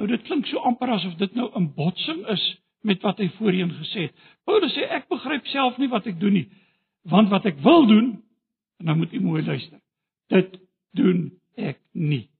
[0.00, 2.44] Nou dit klink so amper asof dit nou 'n botsing is
[2.80, 4.14] met wat hy voorheen gesê het.
[4.48, 6.48] Paulus sê ek begryp self nie wat ek doen nie,
[7.04, 8.22] want wat ek wil doen,
[8.78, 9.78] en nou moet u mooi luister.
[10.28, 10.56] Dit
[10.96, 12.30] doen ek nie.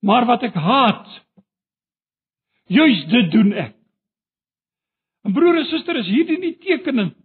[0.00, 1.06] Maar wat ek haat,
[2.66, 3.76] juis dit doen ek.
[5.24, 7.16] En broer en suster, is hierdie nie tekenend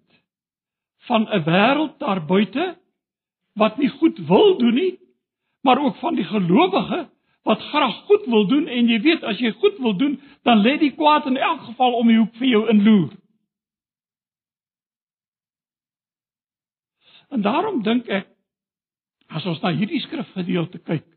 [1.08, 2.76] van 'n wêreld daar buite
[3.56, 5.00] wat nie goed wil doen nie,
[5.64, 7.08] maar ook van die gelowige
[7.48, 10.76] wat graag goed wil doen en jy weet as jy goed wil doen, dan lê
[10.82, 13.14] die kwaad in elk geval om die hoek vir jou inloer.
[17.32, 18.28] En daarom dink ek
[19.28, 21.08] as ons na hierdie skrifgedeelte kyk,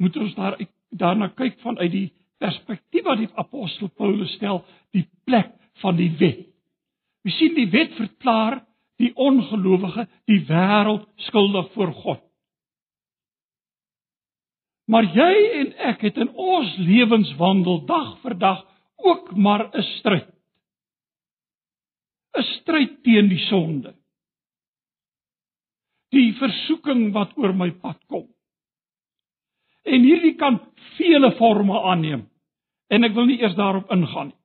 [0.00, 0.56] moet ons daar
[0.88, 2.06] daarna kyk vanuit die
[2.40, 4.62] perspektief wat die apostel Paulus stel,
[4.96, 5.50] die plek
[5.82, 6.46] van die wet.
[7.26, 8.62] Jy sien die wet verklaar
[8.98, 12.22] die ongelowige, die wêreld skuldig voor God.
[14.88, 18.64] Maar jy en ek het in ons lewenswandel dag vir dag
[19.04, 20.28] ook maar 'n stryd.
[22.38, 23.94] 'n Stryd teen die sonde.
[26.10, 28.28] Die versoeking wat oor my pad kom.
[29.84, 30.60] En hierdie kan
[30.96, 32.28] vele forme aanneem.
[32.88, 34.36] En ek wil nie eers daarop ingaan nie.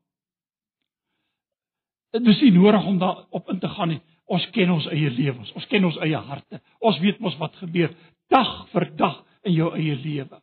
[2.11, 4.01] Dit is nie nodig om daarop in te gaan nie.
[4.25, 6.61] Ons ken ons eie lewens, ons ken ons eie harte.
[6.79, 7.95] Ons weet mos wat gebeur
[8.29, 10.41] dag vir dag in jou eie lewe.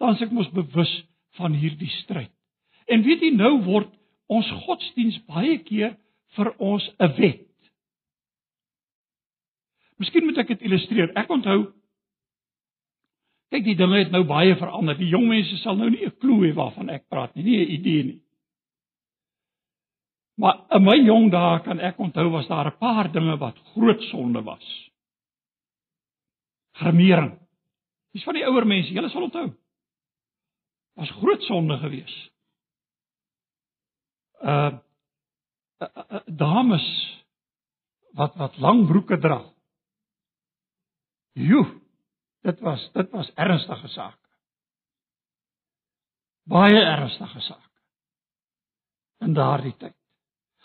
[0.00, 0.92] Dan se ek mos bewus
[1.38, 2.32] van hierdie stryd.
[2.90, 3.90] En weet jy nou word
[4.30, 5.96] ons godsdiens baie keer
[6.36, 7.46] vir ons 'n wet.
[9.98, 11.12] Miskien moet ek dit illustreer.
[11.16, 11.72] Ek onthou
[13.50, 14.96] kyk die dinge het nou baie verander.
[14.96, 17.70] Die jong mense sal nou nie 'n klou hê waarvan ek praat nie, nie 'n
[17.70, 18.20] idee nie.
[20.38, 24.02] Maar in my jong dae kan ek onthou was daar 'n paar dinge wat groot
[24.02, 24.89] sonde was.
[26.80, 27.34] Gremering.
[28.14, 29.48] Dis van die ouer mense, julle sal onthou.
[30.98, 32.16] Was groot sonde gewees.
[34.40, 34.78] Uh,
[35.84, 36.86] uh, uh dames
[38.16, 39.42] wat wat lang broeke dra.
[41.38, 41.62] Jo,
[42.42, 44.18] dit was dit was ernstige saak.
[46.50, 47.70] Baie ernstige saak.
[49.20, 49.94] In daardie tyd.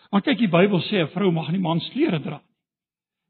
[0.10, 2.54] Want kyk die Bybel sê 'n vrou mag nie man se klere dra nie.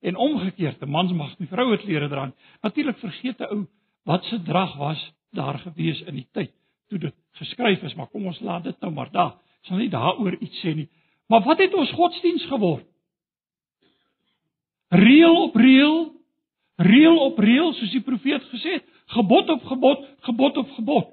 [0.01, 2.35] En omgekeerd, 'n man mag nie vroue klere dra nie.
[2.61, 3.67] Natuurlik vergeet 'n ou
[4.03, 6.53] wat se drag was daar gewees in die tyd
[6.87, 9.33] toe dit geskryf is, maar kom ons laat dit nou maar daar.
[9.61, 10.89] Ek sal nie daaroor iets sê nie.
[11.27, 12.85] Maar wat het ons godsdiens geword?
[14.93, 16.11] Reël op reël,
[16.75, 21.09] reël op reël soos die profeet gesê het, gebod op gebod, gebod op gebod.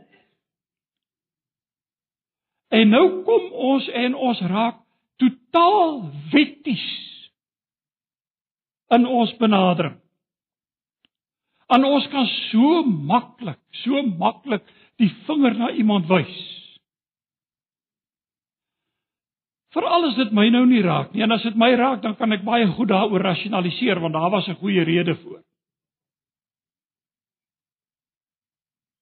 [2.68, 4.78] En nou kom ons en ons raak
[5.16, 7.11] totaal wetties
[8.92, 9.98] in ons benadering.
[11.72, 14.64] En ons kan so maklik, so maklik
[15.00, 16.40] die vinger na iemand wys.
[19.72, 21.22] Veral as dit my nou nie raak nie.
[21.24, 24.48] En as dit my raak, dan kan ek baie goed daaroor rasionaliseer want daar was
[24.48, 25.40] 'n goeie rede vir.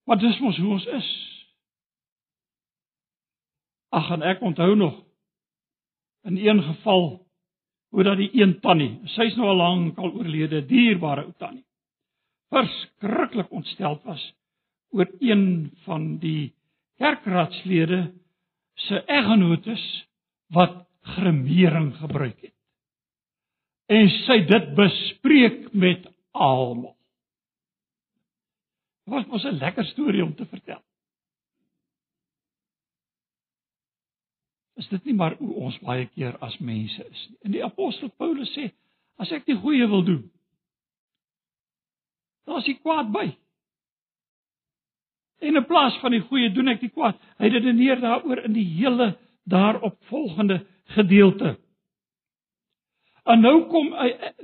[0.07, 1.09] Maar dis mos hoe ons is.
[3.90, 4.94] Ag en ek onthou nog
[6.22, 7.26] in een geval
[7.90, 11.64] hoe dat die een tannie, sy's nou al lank al oorlede, dierbare ou tannie,
[12.50, 14.22] verskriklik ontsteld was
[14.90, 16.53] oor een van die
[16.98, 18.00] kerkraadslede
[18.74, 19.83] se eggenotes
[20.55, 20.83] wat
[21.16, 22.55] gremering gebruik het.
[23.90, 26.94] En sy dit bespreek met almal.
[29.07, 30.83] Dit was mos 'n lekker storie om te vertel.
[34.81, 37.38] Is dit nie maar hoe ons baie keer as mense is nie.
[37.45, 38.71] En die apostel Paulus sê,
[39.21, 40.25] as ek die goeie wil doen,
[42.49, 43.27] dan is ek kwaad by.
[45.40, 47.19] En in plaas van die goeie doen ek die kwaad.
[47.40, 49.14] Hy het dit neer daaroor in die hele
[49.49, 50.61] daarop volgende
[50.97, 51.55] gedeelte.
[53.29, 53.93] En nou kom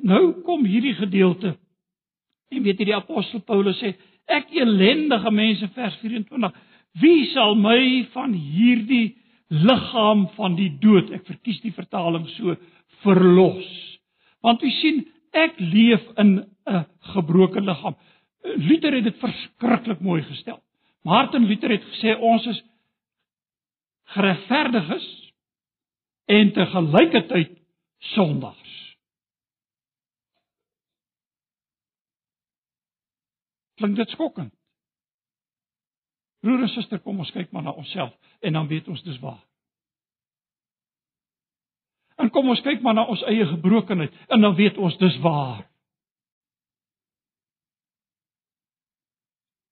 [0.04, 1.56] nou kom hierdie gedeelte.
[2.52, 3.94] En weet jy die apostel Paulus sê,
[4.30, 6.52] ek elendige mense vers 24,
[7.00, 9.16] wie sal my van hierdie
[9.48, 11.10] liggaam van die dood.
[11.14, 12.56] Ek verkies die vertaling so
[13.04, 13.68] verlos.
[14.42, 17.96] Want u sien, ek leef in 'n gebroke liggaam.
[18.42, 20.62] Luther het dit verskriklik mooi gestel.
[21.02, 22.62] Martin Luther het gesê ons is
[24.14, 25.06] geregverdiges
[26.24, 27.58] en te gelyketyd
[27.98, 28.96] sondaars.
[33.76, 34.55] Klink dit skokkend?
[36.46, 38.12] Broer en suster, kom ons kyk maar na onsself
[38.46, 39.40] en dan weet ons dis waar.
[42.22, 45.64] En kom ons kyk maar na ons eie gebrokenheid en dan weet ons dis waar.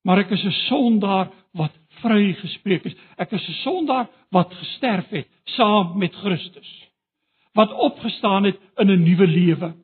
[0.05, 2.97] Maar ek is 'n sondaar wat vrygespreek is.
[3.17, 6.91] Ek is 'n sondaar wat gesterf het saam met Christus.
[7.55, 9.75] Wat opgestaan het in 'n nuwe lewe.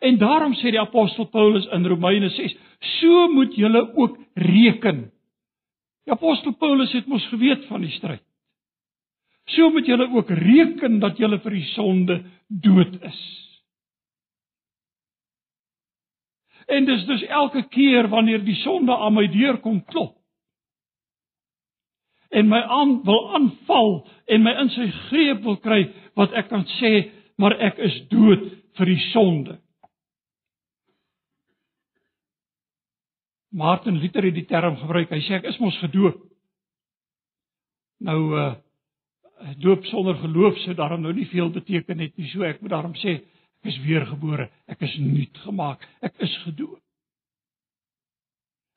[0.00, 2.56] En daarom sê die apostel Paulus in Romeine 6:
[3.00, 5.12] "So moet julle ook reken."
[6.06, 8.24] Die apostel Paulus het mos geweet van die stryd.
[9.50, 13.20] So moet julle ook reken dat julle vir die sonde dood is.
[16.70, 20.20] En dis dus elke keer wanneer die sonde aan my deur kom klop
[22.30, 25.82] en my aan wil aanval en my in sy greep wil kry
[26.18, 26.92] wat ek kan sê
[27.40, 28.44] maar ek is dood
[28.78, 29.56] vir die sonde.
[33.50, 35.10] Martin Luther het die term gebruik.
[35.10, 36.20] Hy sê ek is mos gedoop.
[38.06, 38.50] Nou uh
[39.56, 42.26] doop sonder geloof sou daarom nou nie veel beteken het nie.
[42.28, 44.50] So ek moet daarom sê ek is weergebore.
[44.68, 45.86] Ek is nuut gemaak.
[46.04, 46.76] Ek is gedoop.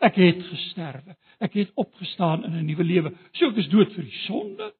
[0.04, 1.18] Ek het gesterwe.
[1.44, 3.12] Ek het opgestaan in 'n nuwe lewe.
[3.34, 4.72] So ek is dood vir die sonde.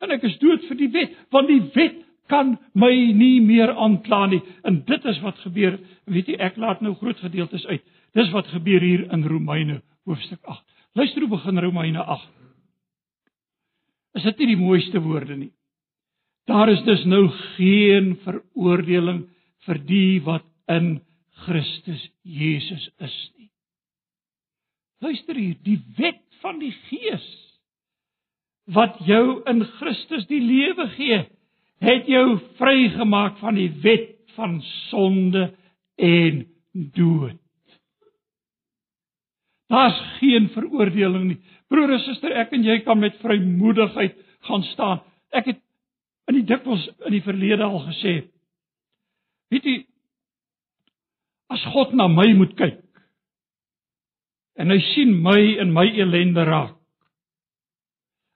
[0.00, 1.96] En ek is dood vir die wet, want die wet
[2.28, 4.40] kan my nie meer aankla nie.
[4.62, 5.78] En dit is wat gebeur.
[6.04, 7.82] Weet jy, ek laat nou groot gedeeltes uit.
[8.16, 10.64] Dis wat gebeur hier in Romeine hoofstuk 8.
[10.98, 12.28] Luister hoe begin Romeine 8.
[14.18, 15.52] Is dit nie die mooiste woorde nie?
[16.50, 19.22] Daar is dus nou geen veroordeling
[19.66, 20.96] vir die wat in
[21.44, 23.50] Christus Jesus is nie.
[25.00, 27.28] Luister hier, die wet van die Gees
[28.70, 31.22] wat jou in Christus die lewe gee,
[31.82, 35.48] het jou vrygemaak van die wet van sonde
[35.98, 36.44] en
[36.94, 37.38] dood.
[39.70, 41.38] Daar's geen veroordeling nie.
[41.70, 44.16] Broer en suster, ek en jy kan met vrymoedigheid
[44.48, 45.02] gaan staan.
[45.30, 45.60] Ek het
[46.30, 48.16] in die dikwels in die verlede al gesê.
[49.50, 49.76] Weet jy
[51.50, 52.78] as God na my moet kyk
[54.60, 56.76] en hy sien my in my ellende raak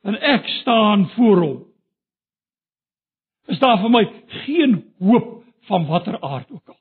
[0.09, 1.61] en ek staan voor hom
[3.55, 4.03] is daar vir my
[4.45, 5.31] geen hoop
[5.69, 6.81] van watter aard ook al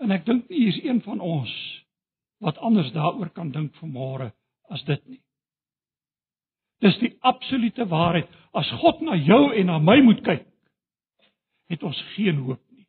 [0.00, 1.54] en ek dink hier is een van ons
[2.44, 4.30] wat anders daaroor kan dink vanmôre
[4.70, 5.22] as dit nie
[6.84, 8.28] Dis die absolute waarheid.
[8.54, 10.44] As God na jou en na my moet kyk,
[11.68, 12.86] het ons geen hoop nie.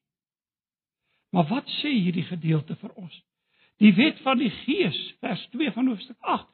[1.33, 3.15] Maar wat sê hierdie gedeelte vir ons?
[3.79, 6.47] Die wet van die Gees, vers 2 van hoofstuk 8,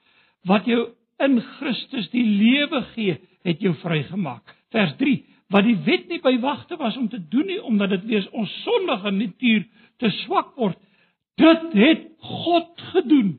[0.49, 0.81] wat jou
[1.25, 4.55] in Christus die lewe gee, het jou vrygemaak.
[4.73, 5.15] Vers 3,
[5.53, 8.51] wat die wet nie by wagte was om te doen nie omdat dit wees ons
[8.63, 9.65] sondige natuur
[10.01, 10.79] te swak word,
[11.39, 13.35] dit het God gedoen.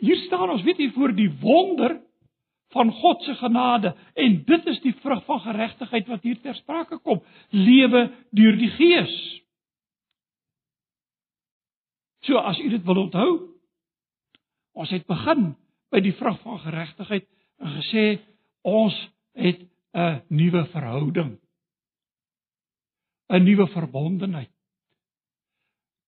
[0.00, 2.00] Hier staan ons weet hier voor die wonder
[2.74, 3.94] van God se genade.
[4.14, 7.22] En dit is die vrug van geregtigheid wat hier ter sprake kom.
[7.50, 9.14] Lewe deur die gees.
[12.26, 13.30] So as u dit wil onthou
[14.76, 15.54] ons het begin
[15.94, 17.24] by die vrug van geregtigheid
[17.62, 18.06] en gesê
[18.66, 18.96] ons
[19.36, 19.62] het
[19.94, 21.38] 'n nuwe verhouding
[23.28, 24.52] 'n nuwe verbondenheid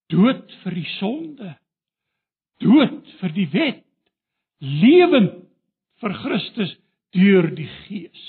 [0.08, 1.56] dood vir die sonde
[2.62, 3.84] dood vir die wet,
[4.58, 5.44] lewend
[6.02, 6.74] vir Christus
[7.16, 8.24] deur die Gees.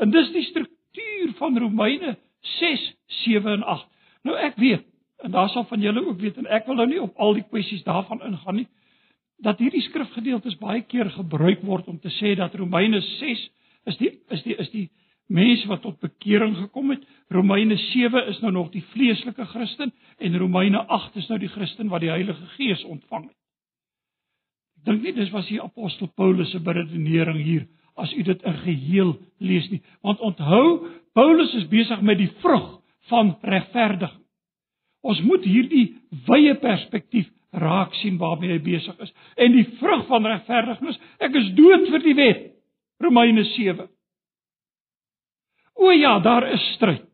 [0.00, 2.16] En dis die struktuur van Romeine
[2.58, 2.86] 6,
[3.24, 3.88] 7 en 8.
[4.26, 4.86] Nou ek weet
[5.20, 7.44] en daar sal van julle ook weet en ek wil nou nie op al die
[7.44, 8.68] kwessies daarvan ingaan nie
[9.44, 13.46] dat hierdie skrifgedeeltes baie keer gebruik word om te sê dat Romeine 6
[13.90, 14.88] is die is die is die
[15.30, 17.02] mense wat tot bekering gekom het.
[17.30, 21.88] Romeine 7 is nou nog die vleeslike Christen en Romeine 8 is nou die Christen
[21.88, 23.36] wat die Heilige Gees ontvang het.
[24.80, 27.68] Ek dink nie dis was die apostel Paulus se beredenering hier
[28.00, 29.82] as u dit in geheel lees nie.
[30.02, 32.80] Want onthou, Paulus is besig met die vrug
[33.10, 34.16] van regverdiging.
[35.00, 35.86] Ons moet hierdie
[36.28, 39.12] wye perspektief raak sien waarmee hy besig is.
[39.36, 42.46] En die vrug van regverdiging is ek is dood vir die wet.
[43.00, 43.88] Romeine 7
[45.80, 47.06] O ja, daar is stryd.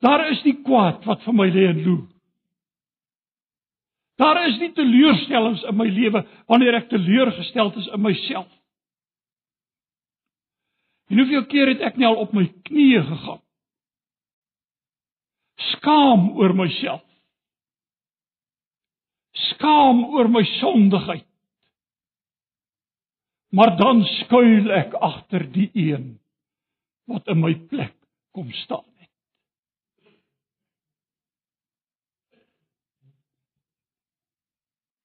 [0.00, 2.06] Daar is die kwaad wat vir my lê en loer.
[4.16, 8.48] Daar is die teleurstellings in my lewe wanneer ek teleurgesteld is in myself.
[11.12, 13.42] En hoeveel keer het ek nie al op my knieë gegaan?
[15.72, 17.04] Skaam oor myself.
[19.50, 21.26] Skaam oor my sondigheid.
[23.56, 26.16] Maar dan skuil ek agter die een
[27.06, 27.94] wat in my plek
[28.34, 29.12] kom staan het.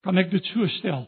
[0.02, 1.06] Kan ek dit so stel?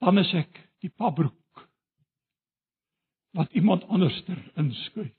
[0.00, 1.68] Dan is ek die pabroek
[3.36, 5.15] wat iemand anderster inskuif.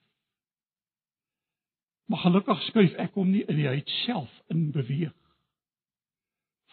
[2.08, 5.16] Maar gelukkig skuif ek hom nie in die huid self in beweeg.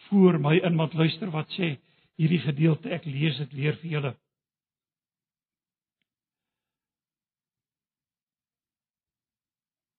[0.07, 1.75] Voor my in wat luister wat sê
[2.15, 2.91] hierdie gedeelte.
[2.95, 4.13] Ek lees dit weer vir julle.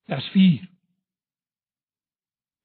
[0.06, 0.64] Vers 4.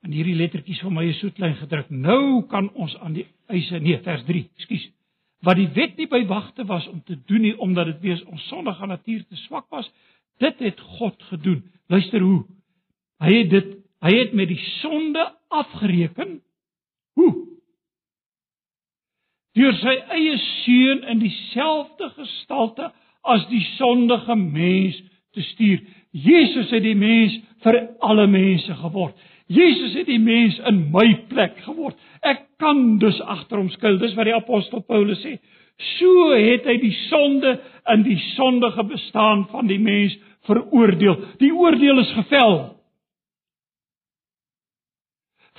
[0.06, 1.92] En hierdie lettertjies vir my is so klein gedruk.
[1.92, 4.88] Nou kan ons aan die eise nee, vers 3, ekskuus.
[5.46, 8.48] Wat die wet nie by wagte was om te doen nie omdat dit wees ons
[8.50, 9.90] sondige natuur te swak was,
[10.42, 11.64] dit het God gedoen.
[11.90, 12.46] Luister hoe.
[13.22, 15.22] Hy het dit hy het met die sonde
[15.54, 16.40] afgereken.
[17.14, 17.52] Hoe?
[19.58, 22.92] deur sy eie seun in dieselfde gestalte
[23.28, 25.00] as die sondige mens
[25.36, 25.82] te stuur.
[26.12, 29.16] Jesus het die mens vir alle mense geword.
[29.52, 31.98] Jesus het die mens in my plek geword.
[32.24, 34.00] Ek kan dus agter hom skuil.
[34.00, 35.36] Dis wat die apostel Paulus sê.
[35.98, 37.58] So het hy die sonde
[37.92, 40.16] in die sondige bestaan van die mens
[40.48, 41.18] veroordeel.
[41.44, 42.56] Die oordeel is gevel.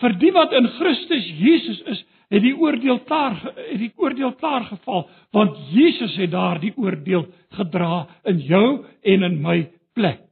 [0.03, 2.01] Vir die wat in Christus Jesus is,
[2.33, 5.05] het die oordeel klaar het die oordeel klaar geval
[5.37, 7.27] want Jesus het daardie oordeel
[7.59, 8.69] gedra in jou
[9.03, 9.59] en in my
[9.97, 10.23] plek.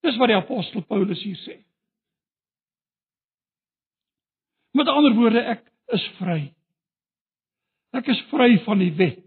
[0.00, 1.58] Dis wat die apostel Paulus hier sê.
[4.72, 6.40] Met ander woorde ek is vry.
[7.92, 9.26] Ek is vry van die wet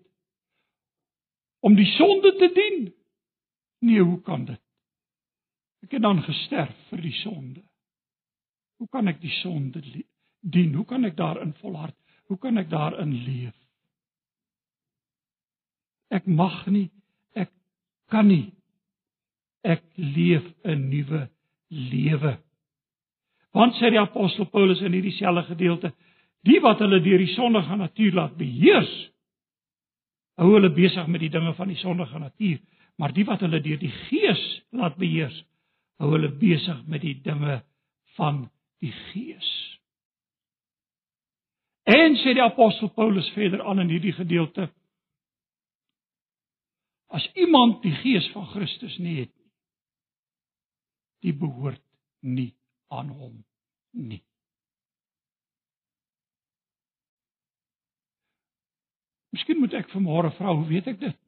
[1.64, 2.90] om die sonde te dien.
[3.86, 4.60] Nee, hoe kan dit?
[5.86, 7.62] Ek het dan gesterf vir die sonde.
[8.84, 9.80] Hoe kan ek die sonde
[10.44, 10.74] dien?
[10.76, 11.96] Hoe kan ek daarin volhard?
[12.28, 13.56] Hoe kan ek daarin leef?
[16.12, 16.90] Ek mag nie,
[17.32, 17.48] ek
[18.12, 18.52] kan nie.
[19.64, 21.30] Ek leef 'n nuwe
[21.70, 22.34] lewe.
[23.56, 25.94] Want sê die apostel Paulus in hierdie selfde gedeelte,
[26.44, 28.92] die wat hulle deur die sondige natuur laat beheers,
[30.36, 32.60] hou hulle besig met die dinge van die sondige natuur,
[32.98, 35.46] maar die wat hulle deur die gees laat beheers,
[36.04, 37.62] hou hulle besig met die dinge
[38.20, 38.50] van
[38.84, 39.50] die gees.
[41.84, 44.70] En sê die apostel Paulus verder aan in hierdie gedeelte,
[47.14, 49.50] as iemand die gees van Christus nie het nie,
[51.28, 51.84] die behoort
[52.26, 52.52] nie
[52.92, 53.36] aan hom
[53.92, 54.24] nie.
[59.34, 61.20] Miskien moet ek vanmôre vra, hoe weet ek dit?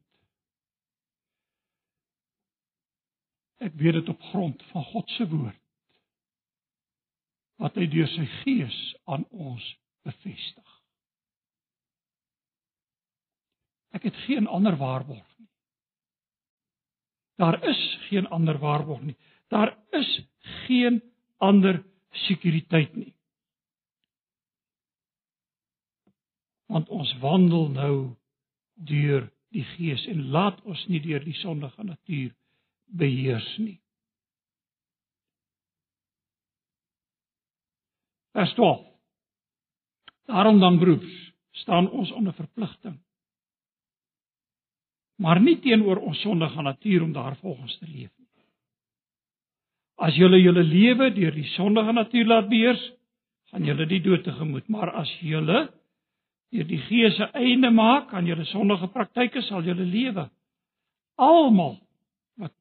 [3.65, 5.64] Ek weet dit op grond van God se woord.
[7.61, 9.65] Wat hy deur sy gees aan ons
[10.05, 10.71] bevestig.
[13.95, 15.49] Ek het geen ander waarborg nie.
[17.39, 19.17] Daar is geen ander waarborg nie.
[19.47, 20.09] Daar is
[20.67, 21.01] geen
[21.37, 21.83] ander
[22.27, 23.13] sekuriteit nie.
[26.65, 27.95] Want ons wandel nou
[28.73, 32.33] deur die Gees en laat ons nie deur die sondige natuur
[32.85, 33.79] beheers nie.
[38.35, 38.83] Vers 12.
[40.25, 42.97] Daarom dan broers, staan ons onder verpligting.
[45.15, 48.25] Maar nie teenoor ons sondige natuur om daarvolgens te leef nie.
[49.95, 52.81] As julle julle lewe deur die sondige natuur laat beheers,
[53.53, 55.69] gaan julle die dood tegemoet, maar as julle
[56.51, 60.27] deur die Gees se einde maak aan julle sondige praktyke, sal julle lewe.
[61.15, 61.77] Almal
[62.41, 62.51] wat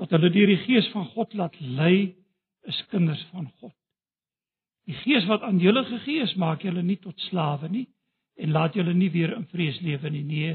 [0.00, 2.14] wat hulle deur die Gees van God laat lei,
[2.64, 3.77] is kinders van God.
[4.88, 7.86] Die Gees wat aan julle gegee is, maak julle nie tot slawe nie
[8.38, 10.24] en laat julle nie weer in vrees lewe nie.
[10.24, 10.54] Nee,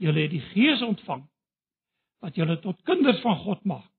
[0.00, 1.26] julle het die Gees ontvang
[2.24, 3.92] wat julle tot kinders van God maak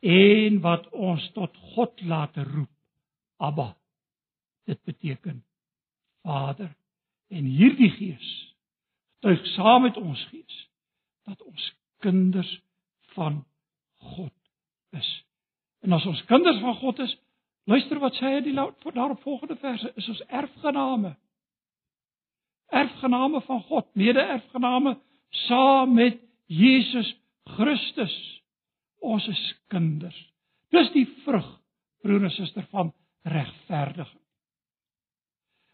[0.00, 2.72] en wat ons tot God laat roep.
[3.40, 3.74] Abba.
[4.64, 5.42] Dit beteken
[6.24, 6.72] Vader.
[7.28, 8.30] En hierdie Gees
[9.20, 10.68] getuig saam met ons gees
[11.28, 12.60] dat ons kinders
[13.14, 13.44] van
[13.94, 14.32] God
[14.96, 15.24] is.
[15.84, 17.16] En as ons kinders van God is,
[17.64, 21.16] luister wat sê hy die daarop volgende verse, is ons erfgename.
[22.70, 24.96] Erfgename van God, mede-erfgename
[25.46, 27.14] saam met Jesus
[27.56, 28.14] Christus.
[29.00, 29.42] Ons is
[29.72, 30.16] kinders.
[30.70, 31.46] Dis die vrug,
[32.02, 32.92] broer en suster van
[33.26, 34.20] regverdiging.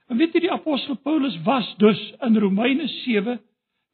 [0.07, 3.41] En weet jy die apostel Paulus was dus in Romeine 7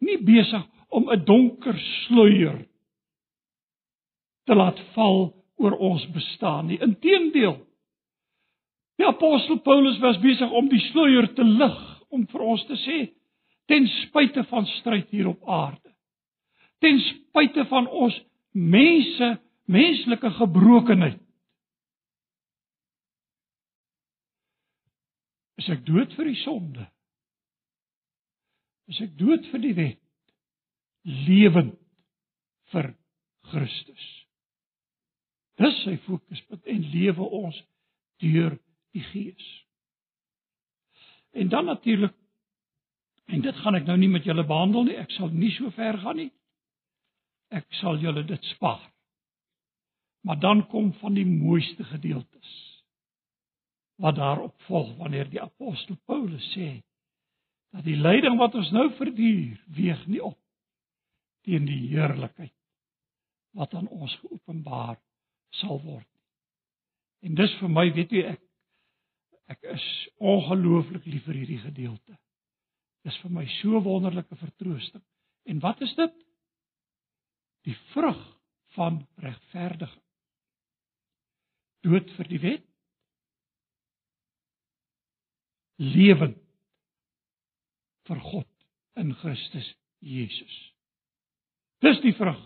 [0.05, 2.67] nie besig om 'n donker sluier
[4.45, 6.79] te laat val oor ons bestaan nie.
[6.79, 7.57] Inteendeel.
[9.03, 11.79] Die apostel Paulus was besig om die sluier te lig
[12.15, 12.99] om vir ons te sê
[13.67, 15.91] ten spyte van stryd hier op aarde.
[16.79, 18.15] Ten spyte van ons
[18.55, 19.33] mense
[19.67, 21.19] menslike gebrokenheid.
[25.59, 26.87] Is ek dood vir die sonde?
[28.87, 30.03] Is ek dood vir die wet?
[31.27, 31.79] Lewend
[32.71, 32.95] vir
[33.51, 34.11] Christus.
[35.59, 37.65] Dis sy fokuspunt en lewe ons
[38.23, 38.63] deur
[38.93, 39.49] die Gees.
[41.33, 42.15] En dan natuurlik
[43.33, 44.97] en dit gaan ek nou nie met julle behandel nie.
[45.01, 46.33] Ek sal nie so ver gaan nie
[47.53, 48.83] ek sal julle dit spaar.
[50.23, 52.51] Maar dan kom van die mooiste gedeeltes
[54.03, 56.81] wat daarop volg wanneer die apostel Paulus sê
[57.75, 60.39] dat die lyding wat ons nou verduur weeg nie op
[61.47, 62.55] teen die heerlikheid
[63.59, 64.97] wat aan ons geopenbaar
[65.61, 66.09] sal word.
[67.23, 68.41] En dis vir my, weet jy, ek
[69.53, 69.87] ek is
[70.19, 72.19] ongelooflik lief vir hierdie gedeelte.
[73.07, 75.03] Dis vir my so wonderlike vertroosting.
[75.51, 76.13] En wat is dit?
[77.63, 78.21] die vrug
[78.77, 80.03] van regverdiging.
[81.83, 82.67] Dood vir die wet.
[85.83, 86.39] Lewend
[88.07, 88.49] vir God
[89.01, 89.67] in Christus
[90.03, 90.55] Jesus.
[91.83, 92.39] Dis die vrug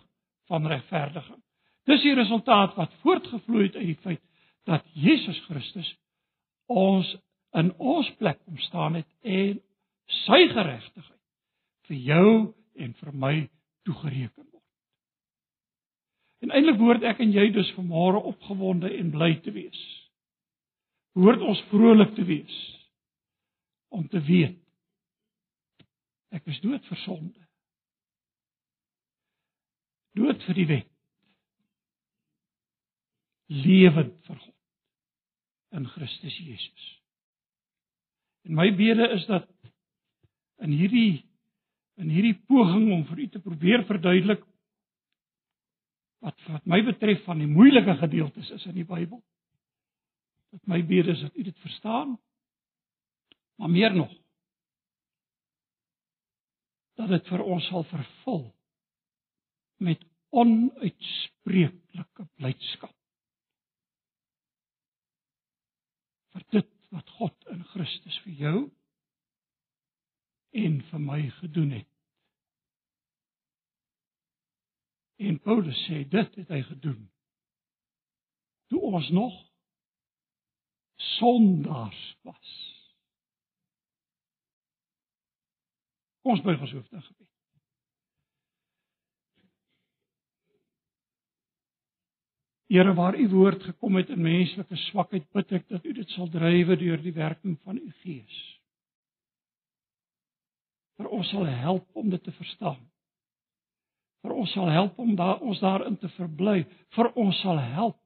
[0.49, 1.41] van regverdiging.
[1.89, 4.23] Dis die resultaat wat voortgevloei het uit die feit
[4.67, 5.89] dat Jesus Christus
[6.67, 7.13] ons
[7.57, 9.61] in ons plek kom staan het en
[10.27, 11.23] sy geregtigheid
[11.89, 12.33] vir jou
[12.77, 13.35] en vir my
[13.87, 14.47] toegereken
[16.47, 19.81] En eintlik behoort ek en jy dus vanmôre opgewonde en bly te wees.
[21.17, 22.59] Behoort ons vrolik te wees
[23.89, 24.63] om te weet
[26.37, 27.45] ek is dood vir sonde.
[30.19, 30.91] Dood vir die wet.
[33.65, 34.56] Lewend vir God
[35.71, 37.03] in Christus Jesus.
[38.47, 39.49] En my bede is dat
[40.63, 41.25] in hierdie
[41.97, 44.45] in hierdie poging om vir u te probeer verduidelik
[46.25, 49.23] wat wat my betref van die moeilike gedeeltes is in die Bybel.
[50.53, 52.19] Dat my bede is dat u dit verstaan.
[53.57, 54.13] Maar meer nog
[56.97, 58.45] dat dit vir ons sal vervul
[59.85, 62.96] met onuitspreeklike blydskap.
[66.37, 68.59] Vir dit wat God in Christus vir jou
[70.57, 71.93] en vir my gedoen het.
[75.17, 77.07] En Paulus sê dit het hy gedoen.
[78.69, 79.37] Toe ons nog
[81.17, 82.53] sondaars was.
[86.27, 87.36] Ons buig ons hoofde gebed.
[92.67, 96.31] Here waar u woord gekom het in menslike swakheid bid ek dat u dit sal
[96.31, 98.41] drywe deur die werking van u Gees.
[100.97, 102.81] Vir ons sal help om dit te verstaan.
[104.25, 106.65] Vir ons sal help om daar ons daarin te verbly.
[106.97, 108.01] Vir ons sal help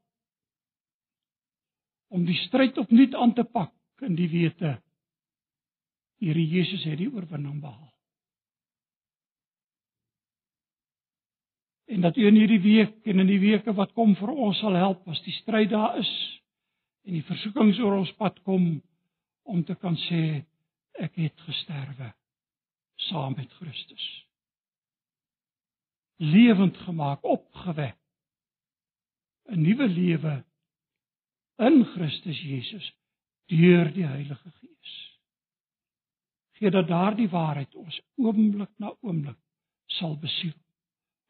[2.11, 3.73] om die stryd opnuut aan te pak
[4.05, 4.77] in die wete
[6.21, 7.89] Here Jesus het die oorwinning behaal.
[11.91, 14.77] En dat u in hierdie week en in die weke wat kom vir ons sal
[14.79, 16.13] help as die stryd daar is
[17.09, 18.77] en die versoekings oor ons pad kom
[19.51, 20.23] om te kan sê
[21.03, 22.13] ek het gesterwe
[23.09, 24.07] saam met Christus.
[26.21, 27.99] Lewend gemaak opgewek
[29.51, 30.35] 'n nuwe lewe
[31.59, 32.93] in Christus Jesus
[33.47, 34.95] deur die Heilige Gees.
[36.53, 39.39] Gee dat daardie waarheid ons oomblik na oomblik
[39.87, 40.55] sal besiel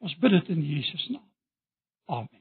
[0.00, 1.28] Ons bid dit in Jesus naam.
[2.04, 2.39] Amen.